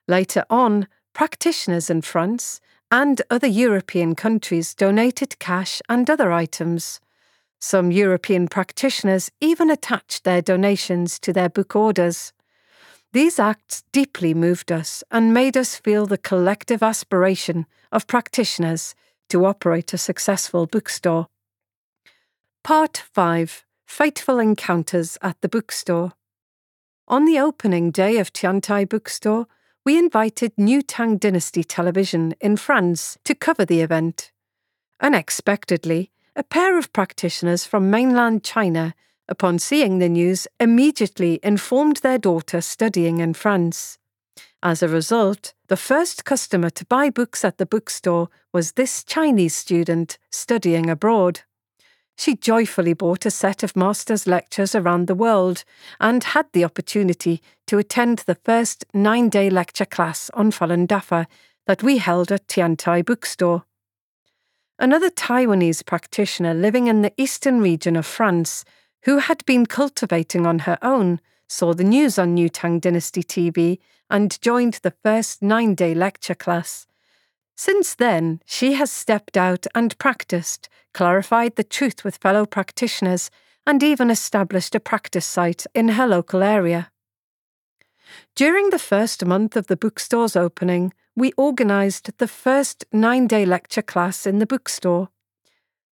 Later 0.08 0.46
on, 0.50 0.88
practitioners 1.14 1.90
in 1.90 2.02
France 2.02 2.62
and 2.92 3.22
other 3.30 3.48
European 3.48 4.16
countries 4.16 4.74
donated 4.74 5.40
cash 5.40 5.82
and 5.90 6.10
other 6.10 6.32
items. 6.32 7.00
Some 7.60 7.92
European 7.92 8.48
practitioners 8.48 9.32
even 9.42 9.70
attached 9.70 10.24
their 10.24 10.42
donations 10.42 11.20
to 11.20 11.34
their 11.34 11.50
book 11.50 11.76
orders. 11.76 12.34
These 13.12 13.40
acts 13.40 13.84
deeply 13.92 14.34
moved 14.34 14.72
us 14.72 15.04
and 15.10 15.34
made 15.34 15.58
us 15.58 15.76
feel 15.76 16.06
the 16.06 16.18
collective 16.18 16.84
aspiration 16.84 17.66
of 17.92 18.08
practitioners 18.08 18.94
to 19.30 19.46
operate 19.46 19.94
a 19.94 19.98
successful 19.98 20.66
bookstore. 20.66 21.28
Part 22.64 23.04
5 23.14 23.64
Fateful 23.86 24.40
Encounters 24.40 25.18
at 25.22 25.40
the 25.42 25.48
Bookstore. 25.48 26.14
On 27.08 27.26
the 27.26 27.40
opening 27.40 27.92
day 27.92 28.18
of 28.18 28.34
Tianti 28.34 28.90
Bookstore, 28.90 29.46
we 29.86 30.00
invited 30.00 30.52
New 30.58 30.82
Tang 30.82 31.18
Dynasty 31.18 31.64
Television 31.64 32.34
in 32.42 32.58
France 32.58 33.20
to 33.24 33.36
cover 33.36 33.66
the 33.66 33.82
event. 33.82 34.32
Unexpectedly, 35.00 36.12
a 36.36 36.44
pair 36.44 36.80
of 36.80 36.92
practitioners 36.92 37.66
from 37.66 37.92
mainland 37.92 38.44
China, 38.44 38.96
upon 39.30 39.60
seeing 39.60 40.00
the 40.00 40.10
news, 40.10 40.48
immediately 40.60 41.40
informed 41.44 41.98
their 41.98 42.18
daughter 42.18 42.62
studying 42.62 43.20
in 43.20 43.36
France. 43.36 44.00
As 44.64 44.82
a 44.82 44.90
result, 44.90 45.54
the 45.68 45.78
first 45.78 46.26
customer 46.26 46.72
to 46.72 46.86
buy 46.86 47.12
books 47.12 47.46
at 47.46 47.60
the 47.60 47.66
bookstore 47.68 48.30
was 48.52 48.72
this 48.72 49.04
Chinese 49.04 49.56
student 49.56 50.18
studying 50.32 50.90
abroad. 50.90 51.42
She 52.18 52.36
joyfully 52.36 52.94
bought 52.94 53.26
a 53.26 53.32
set 53.32 53.62
of 53.62 53.76
master's 53.76 54.26
lectures 54.26 54.74
around 54.74 55.08
the 55.08 55.16
world 55.16 55.64
and 56.00 56.24
had 56.24 56.48
the 56.54 56.64
opportunity 56.64 57.42
to 57.68 57.78
attend 57.78 58.20
the 58.20 58.36
first 58.36 58.86
nine 58.94 59.30
day 59.30 59.50
lecture 59.50 59.86
class 59.86 60.30
on 60.34 60.52
Falun 60.52 60.88
Dafa 60.88 61.28
that 61.68 61.84
we 61.84 61.98
held 61.98 62.32
at 62.32 62.48
Tianti 62.48 63.04
Bookstore. 63.04 63.64
Another 64.80 65.10
Taiwanese 65.10 65.86
practitioner 65.86 66.54
living 66.54 66.88
in 66.88 67.02
the 67.02 67.14
eastern 67.18 67.62
region 67.62 67.96
of 67.96 68.06
France, 68.06 68.66
who 69.04 69.20
had 69.20 69.46
been 69.46 69.66
cultivating 69.66 70.46
on 70.46 70.60
her 70.60 70.78
own, 70.82 71.20
saw 71.48 71.74
the 71.74 71.84
news 71.84 72.18
on 72.18 72.34
New 72.34 72.50
Tang 72.50 72.80
Dynasty 72.80 73.24
TV 73.24 73.80
and 74.10 74.40
joined 74.42 74.80
the 74.84 74.94
first 75.04 75.42
nine 75.42 75.76
day 75.76 75.94
lecture 75.94 76.36
class. 76.36 76.88
Since 77.56 77.96
then, 77.96 78.42
she 78.46 78.74
has 78.74 78.92
stepped 78.92 79.38
out 79.38 79.66
and 79.74 79.98
practiced, 79.98 80.68
clarified 80.94 81.56
the 81.56 81.64
truth 81.64 82.04
with 82.04 82.18
fellow 82.18 82.46
practitioners, 82.46 83.32
and 83.66 83.82
even 83.82 84.12
established 84.12 84.76
a 84.76 84.80
practice 84.80 85.26
site 85.26 85.66
in 85.74 85.90
her 85.90 86.06
local 86.06 86.44
area. 86.44 86.92
During 88.36 88.70
the 88.70 88.80
first 88.80 89.26
month 89.26 89.56
of 89.56 89.68
the 89.68 89.78
bookstore's 89.78 90.36
opening, 90.36 90.94
we 91.16 91.32
organised 91.38 92.18
the 92.18 92.28
first 92.28 92.86
nine 92.92 93.26
day 93.26 93.46
lecture 93.46 93.82
class 93.82 94.28
in 94.28 94.40
the 94.40 94.46
bookstore. 94.46 95.10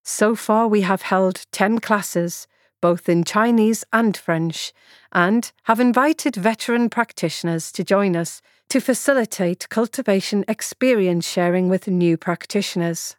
So 0.03 0.35
far, 0.35 0.67
we 0.67 0.81
have 0.81 1.03
held 1.03 1.45
10 1.51 1.79
classes, 1.79 2.45
both 2.83 3.07
in 3.07 3.23
Chinese 3.23 3.85
and 3.93 4.17
French, 4.17 4.73
and 5.13 5.53
have 5.63 5.79
invited 5.79 6.35
veteran 6.35 6.89
practitioners 6.89 7.71
to 7.71 7.81
join 7.81 8.13
us 8.13 8.41
to 8.67 8.81
facilitate 8.81 9.69
cultivation 9.69 10.43
experience 10.49 11.25
sharing 11.25 11.69
with 11.69 11.87
new 11.87 12.17
practitioners. 12.17 13.15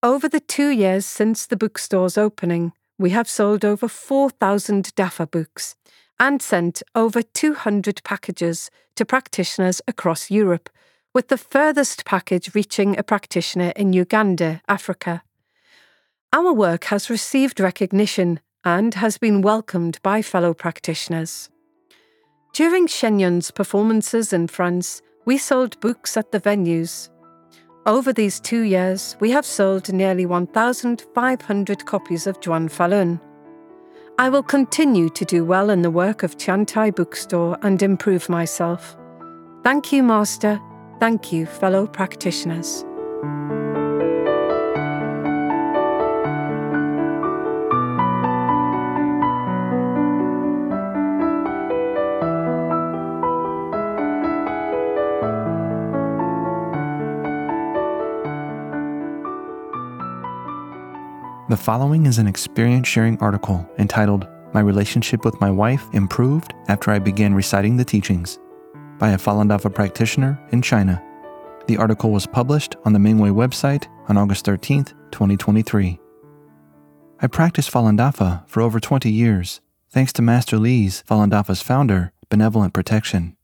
Over 0.00 0.28
the 0.28 0.38
two 0.38 0.68
years 0.68 1.04
since 1.04 1.44
the 1.44 1.56
bookstore's 1.56 2.16
opening, 2.16 2.72
we 2.98 3.10
have 3.10 3.28
sold 3.28 3.64
over 3.64 3.88
4,000 3.88 4.94
DAFA 4.94 5.28
books 5.28 5.74
and 6.20 6.40
sent 6.40 6.84
over 6.94 7.20
200 7.20 8.00
packages 8.04 8.70
to 8.94 9.04
practitioners 9.04 9.82
across 9.88 10.30
Europe, 10.30 10.70
with 11.12 11.26
the 11.26 11.44
furthest 11.52 12.04
package 12.04 12.54
reaching 12.54 12.96
a 12.96 13.02
practitioner 13.02 13.72
in 13.74 13.92
Uganda, 13.92 14.62
Africa. 14.68 15.24
Our 16.34 16.52
work 16.52 16.86
has 16.86 17.10
received 17.10 17.60
recognition 17.60 18.40
and 18.64 18.92
has 18.94 19.18
been 19.18 19.40
welcomed 19.40 20.00
by 20.02 20.20
fellow 20.20 20.52
practitioners. 20.52 21.48
During 22.52 22.88
Shen 22.88 23.20
Yun's 23.20 23.52
performances 23.52 24.32
in 24.32 24.48
France, 24.48 25.00
we 25.26 25.38
sold 25.38 25.78
books 25.78 26.16
at 26.16 26.32
the 26.32 26.40
venues. 26.40 27.08
Over 27.86 28.12
these 28.12 28.40
two 28.40 28.62
years, 28.62 29.16
we 29.20 29.30
have 29.30 29.46
sold 29.46 29.92
nearly 29.92 30.26
1,500 30.26 31.86
copies 31.86 32.26
of 32.26 32.40
Zhuan 32.40 32.68
Falun. 32.68 33.20
I 34.18 34.28
will 34.28 34.42
continue 34.42 35.10
to 35.10 35.24
do 35.24 35.44
well 35.44 35.70
in 35.70 35.82
the 35.82 35.90
work 36.02 36.24
of 36.24 36.36
Tianti 36.36 36.92
Bookstore 36.92 37.58
and 37.62 37.80
improve 37.80 38.28
myself. 38.28 38.96
Thank 39.62 39.92
you, 39.92 40.02
Master. 40.02 40.60
Thank 40.98 41.32
you, 41.32 41.46
fellow 41.46 41.86
practitioners. 41.86 42.84
The 61.54 61.62
following 61.62 62.06
is 62.06 62.18
an 62.18 62.26
experience 62.26 62.88
sharing 62.88 63.16
article 63.18 63.64
entitled 63.78 64.26
My 64.52 64.58
Relationship 64.58 65.24
with 65.24 65.40
My 65.40 65.52
Wife 65.52 65.84
Improved 65.92 66.52
After 66.66 66.90
I 66.90 66.98
Began 66.98 67.32
Reciting 67.32 67.76
the 67.76 67.84
Teachings 67.84 68.40
by 68.98 69.10
a 69.10 69.16
Falun 69.16 69.48
Dafa 69.48 69.72
practitioner 69.72 70.36
in 70.50 70.62
China. 70.62 71.00
The 71.68 71.76
article 71.76 72.10
was 72.10 72.26
published 72.26 72.74
on 72.84 72.92
the 72.92 72.98
Minghui 72.98 73.30
website 73.30 73.86
on 74.08 74.16
August 74.16 74.44
13, 74.46 74.86
2023. 75.12 76.00
I 77.22 77.26
practiced 77.28 77.70
Falun 77.70 77.96
Dafa 77.96 78.44
for 78.48 78.60
over 78.60 78.80
20 78.80 79.08
years, 79.08 79.60
thanks 79.90 80.12
to 80.14 80.22
Master 80.22 80.56
Li's 80.56 81.04
Falun 81.08 81.30
Dafa's 81.30 81.62
founder, 81.62 82.10
Benevolent 82.30 82.74
Protection. 82.74 83.36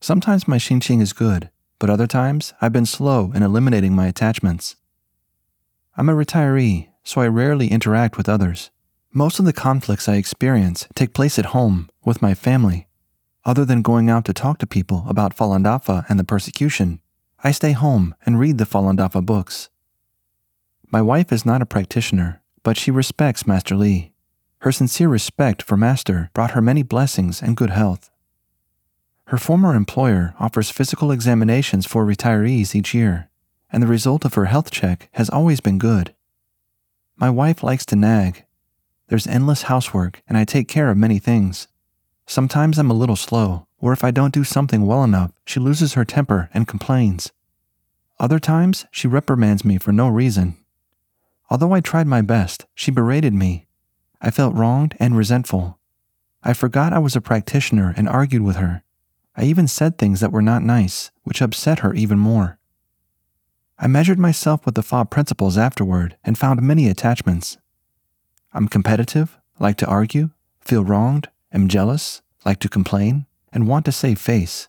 Sometimes 0.00 0.48
my 0.48 0.56
xinxing 0.56 1.02
is 1.02 1.12
good, 1.12 1.50
but 1.78 1.90
other 1.90 2.06
times 2.06 2.54
I've 2.62 2.72
been 2.72 2.86
slow 2.86 3.32
in 3.34 3.42
eliminating 3.42 3.94
my 3.94 4.06
attachments. 4.06 4.76
I'm 5.94 6.08
a 6.08 6.14
retiree 6.14 6.87
so 7.08 7.22
I 7.22 7.26
rarely 7.28 7.68
interact 7.68 8.18
with 8.18 8.28
others. 8.28 8.70
Most 9.14 9.38
of 9.38 9.46
the 9.46 9.52
conflicts 9.54 10.10
I 10.10 10.16
experience 10.16 10.86
take 10.94 11.14
place 11.14 11.38
at 11.38 11.56
home 11.56 11.88
with 12.04 12.20
my 12.20 12.34
family. 12.34 12.86
Other 13.46 13.64
than 13.64 13.80
going 13.80 14.10
out 14.10 14.26
to 14.26 14.34
talk 14.34 14.58
to 14.58 14.66
people 14.66 15.06
about 15.08 15.34
Falun 15.34 15.64
Dafa 15.64 16.04
and 16.10 16.20
the 16.20 16.24
persecution, 16.32 17.00
I 17.42 17.50
stay 17.50 17.72
home 17.72 18.14
and 18.26 18.38
read 18.38 18.58
the 18.58 18.66
Falun 18.66 18.98
Dafa 18.98 19.24
books. 19.24 19.70
My 20.92 21.00
wife 21.00 21.32
is 21.32 21.46
not 21.46 21.62
a 21.62 21.66
practitioner, 21.66 22.42
but 22.62 22.76
she 22.76 22.90
respects 22.90 23.46
Master 23.46 23.74
Li. 23.74 24.12
Her 24.58 24.70
sincere 24.70 25.08
respect 25.08 25.62
for 25.62 25.78
Master 25.78 26.28
brought 26.34 26.50
her 26.50 26.60
many 26.60 26.82
blessings 26.82 27.40
and 27.40 27.56
good 27.56 27.70
health. 27.70 28.10
Her 29.28 29.38
former 29.38 29.74
employer 29.74 30.34
offers 30.38 30.68
physical 30.68 31.10
examinations 31.10 31.86
for 31.86 32.04
retirees 32.04 32.74
each 32.74 32.92
year, 32.92 33.30
and 33.72 33.82
the 33.82 33.86
result 33.86 34.26
of 34.26 34.34
her 34.34 34.44
health 34.44 34.70
check 34.70 35.08
has 35.12 35.30
always 35.30 35.60
been 35.60 35.78
good. 35.78 36.12
My 37.20 37.30
wife 37.30 37.64
likes 37.64 37.84
to 37.86 37.96
nag. 37.96 38.44
There's 39.08 39.26
endless 39.26 39.62
housework, 39.62 40.22
and 40.28 40.38
I 40.38 40.44
take 40.44 40.68
care 40.68 40.88
of 40.88 40.96
many 40.96 41.18
things. 41.18 41.66
Sometimes 42.26 42.78
I'm 42.78 42.92
a 42.92 42.94
little 42.94 43.16
slow, 43.16 43.66
or 43.80 43.92
if 43.92 44.04
I 44.04 44.12
don't 44.12 44.32
do 44.32 44.44
something 44.44 44.86
well 44.86 45.02
enough, 45.02 45.32
she 45.44 45.58
loses 45.58 45.94
her 45.94 46.04
temper 46.04 46.48
and 46.54 46.68
complains. 46.68 47.32
Other 48.20 48.38
times, 48.38 48.86
she 48.92 49.08
reprimands 49.08 49.64
me 49.64 49.78
for 49.78 49.90
no 49.90 50.06
reason. 50.08 50.58
Although 51.50 51.72
I 51.72 51.80
tried 51.80 52.06
my 52.06 52.22
best, 52.22 52.66
she 52.72 52.92
berated 52.92 53.34
me. 53.34 53.66
I 54.20 54.30
felt 54.30 54.54
wronged 54.54 54.94
and 55.00 55.16
resentful. 55.16 55.80
I 56.44 56.52
forgot 56.52 56.92
I 56.92 56.98
was 56.98 57.16
a 57.16 57.20
practitioner 57.20 57.94
and 57.96 58.08
argued 58.08 58.42
with 58.42 58.56
her. 58.56 58.84
I 59.36 59.42
even 59.42 59.66
said 59.66 59.98
things 59.98 60.20
that 60.20 60.30
were 60.32 60.42
not 60.42 60.62
nice, 60.62 61.10
which 61.24 61.42
upset 61.42 61.80
her 61.80 61.94
even 61.94 62.18
more. 62.18 62.57
I 63.80 63.86
measured 63.86 64.18
myself 64.18 64.66
with 64.66 64.74
the 64.74 64.82
FOB 64.82 65.08
principles 65.08 65.56
afterward 65.56 66.16
and 66.24 66.36
found 66.36 66.60
many 66.60 66.88
attachments. 66.88 67.58
I'm 68.52 68.66
competitive, 68.66 69.38
like 69.60 69.76
to 69.76 69.86
argue, 69.86 70.30
feel 70.60 70.82
wronged, 70.82 71.28
am 71.52 71.68
jealous, 71.68 72.20
like 72.44 72.58
to 72.60 72.68
complain, 72.68 73.26
and 73.52 73.68
want 73.68 73.84
to 73.84 73.92
save 73.92 74.18
face. 74.18 74.66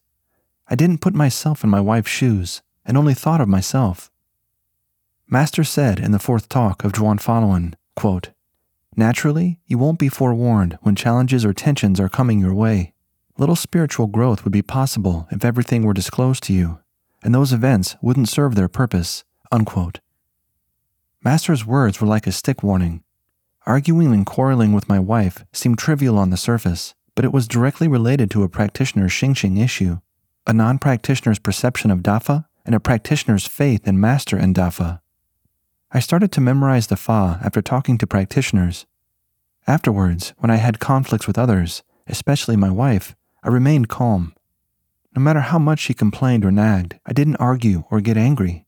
I 0.67 0.75
didn't 0.75 1.01
put 1.01 1.15
myself 1.15 1.63
in 1.63 1.71
my 1.71 1.81
wife's 1.81 2.11
shoes 2.11 2.61
and 2.85 2.97
only 2.97 3.15
thought 3.15 3.41
of 3.41 3.47
myself. 3.47 4.11
Master 5.27 5.63
said 5.63 5.99
in 5.99 6.11
the 6.11 6.19
fourth 6.19 6.47
talk 6.47 6.83
of 6.83 6.91
Zhuan 6.91 7.19
Falun, 7.19 7.73
quote, 7.95 8.29
Naturally, 8.95 9.59
you 9.65 9.79
won't 9.79 9.97
be 9.97 10.09
forewarned 10.09 10.77
when 10.81 10.95
challenges 10.95 11.43
or 11.43 11.53
tensions 11.53 11.99
are 11.99 12.09
coming 12.09 12.39
your 12.39 12.53
way. 12.53 12.93
Little 13.39 13.55
spiritual 13.55 14.05
growth 14.05 14.43
would 14.43 14.53
be 14.53 14.61
possible 14.61 15.27
if 15.31 15.43
everything 15.43 15.81
were 15.81 15.93
disclosed 15.93 16.43
to 16.43 16.53
you 16.53 16.79
and 17.23 17.33
those 17.33 17.53
events 17.53 17.95
wouldn't 18.01 18.29
serve 18.29 18.55
their 18.55 18.67
purpose. 18.67 19.23
Unquote. 19.51 19.99
Master's 21.23 21.65
words 21.65 21.99
were 21.99 22.07
like 22.07 22.27
a 22.27 22.31
stick 22.31 22.63
warning. 22.63 23.03
Arguing 23.65 24.13
and 24.13 24.25
quarreling 24.25 24.73
with 24.73 24.89
my 24.89 24.99
wife 24.99 25.43
seemed 25.51 25.77
trivial 25.77 26.17
on 26.17 26.29
the 26.29 26.37
surface, 26.37 26.95
but 27.15 27.25
it 27.25 27.33
was 27.33 27.47
directly 27.47 27.87
related 27.87 28.31
to 28.31 28.43
a 28.43 28.49
practitioner's 28.49 29.11
xinxing 29.11 29.61
issue, 29.61 29.99
a 30.47 30.53
non 30.53 30.79
practitioner's 30.79 31.39
perception 31.39 31.91
of 31.91 31.99
Dafa, 31.99 32.45
and 32.65 32.73
a 32.73 32.79
practitioner's 32.79 33.47
faith 33.47 33.87
in 33.87 33.99
Master 33.99 34.37
and 34.37 34.55
Dafa. 34.55 35.01
I 35.91 35.99
started 35.99 36.31
to 36.33 36.41
memorize 36.41 36.87
the 36.87 36.95
Fa 36.95 37.39
after 37.43 37.61
talking 37.61 37.97
to 37.97 38.07
practitioners. 38.07 38.85
Afterwards, 39.67 40.33
when 40.37 40.51
I 40.51 40.57
had 40.57 40.79
conflicts 40.79 41.27
with 41.27 41.37
others, 41.37 41.83
especially 42.07 42.55
my 42.55 42.69
wife, 42.69 43.15
I 43.43 43.49
remained 43.49 43.89
calm. 43.89 44.33
No 45.15 45.21
matter 45.21 45.41
how 45.41 45.59
much 45.59 45.79
she 45.79 45.93
complained 45.93 46.45
or 46.45 46.51
nagged, 46.51 46.99
I 47.05 47.13
didn't 47.13 47.37
argue 47.37 47.83
or 47.89 48.01
get 48.01 48.17
angry. 48.17 48.65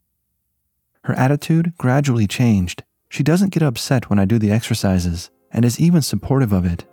Her 1.04 1.14
attitude 1.14 1.74
gradually 1.78 2.28
changed. 2.28 2.84
She 3.10 3.24
doesn't 3.24 3.54
get 3.54 3.64
upset 3.64 4.10
when 4.10 4.20
I 4.20 4.26
do 4.26 4.40
the 4.40 4.52
exercises 4.52 5.30
and 5.52 5.66
is 5.66 5.80
even 5.80 6.02
supportive 6.02 6.54
of 6.54 6.66
it. 6.66 6.86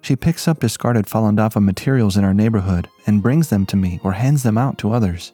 She 0.00 0.16
picks 0.16 0.46
up 0.46 0.60
discarded 0.60 1.06
Falun 1.06 1.36
Dafa 1.36 1.62
materials 1.62 2.16
in 2.16 2.24
our 2.24 2.34
neighborhood 2.34 2.88
and 3.06 3.22
brings 3.22 3.48
them 3.48 3.66
to 3.66 3.76
me 3.76 4.00
or 4.04 4.12
hands 4.12 4.42
them 4.42 4.58
out 4.58 4.78
to 4.78 4.92
others. 4.92 5.32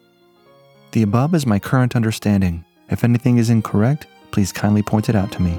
The 0.92 1.02
above 1.02 1.34
is 1.34 1.46
my 1.46 1.58
current 1.58 1.96
understanding. 1.96 2.64
If 2.88 3.04
anything 3.04 3.38
is 3.38 3.50
incorrect, 3.50 4.06
please 4.30 4.52
kindly 4.52 4.82
point 4.82 5.08
it 5.08 5.16
out 5.16 5.32
to 5.32 5.42
me. 5.42 5.58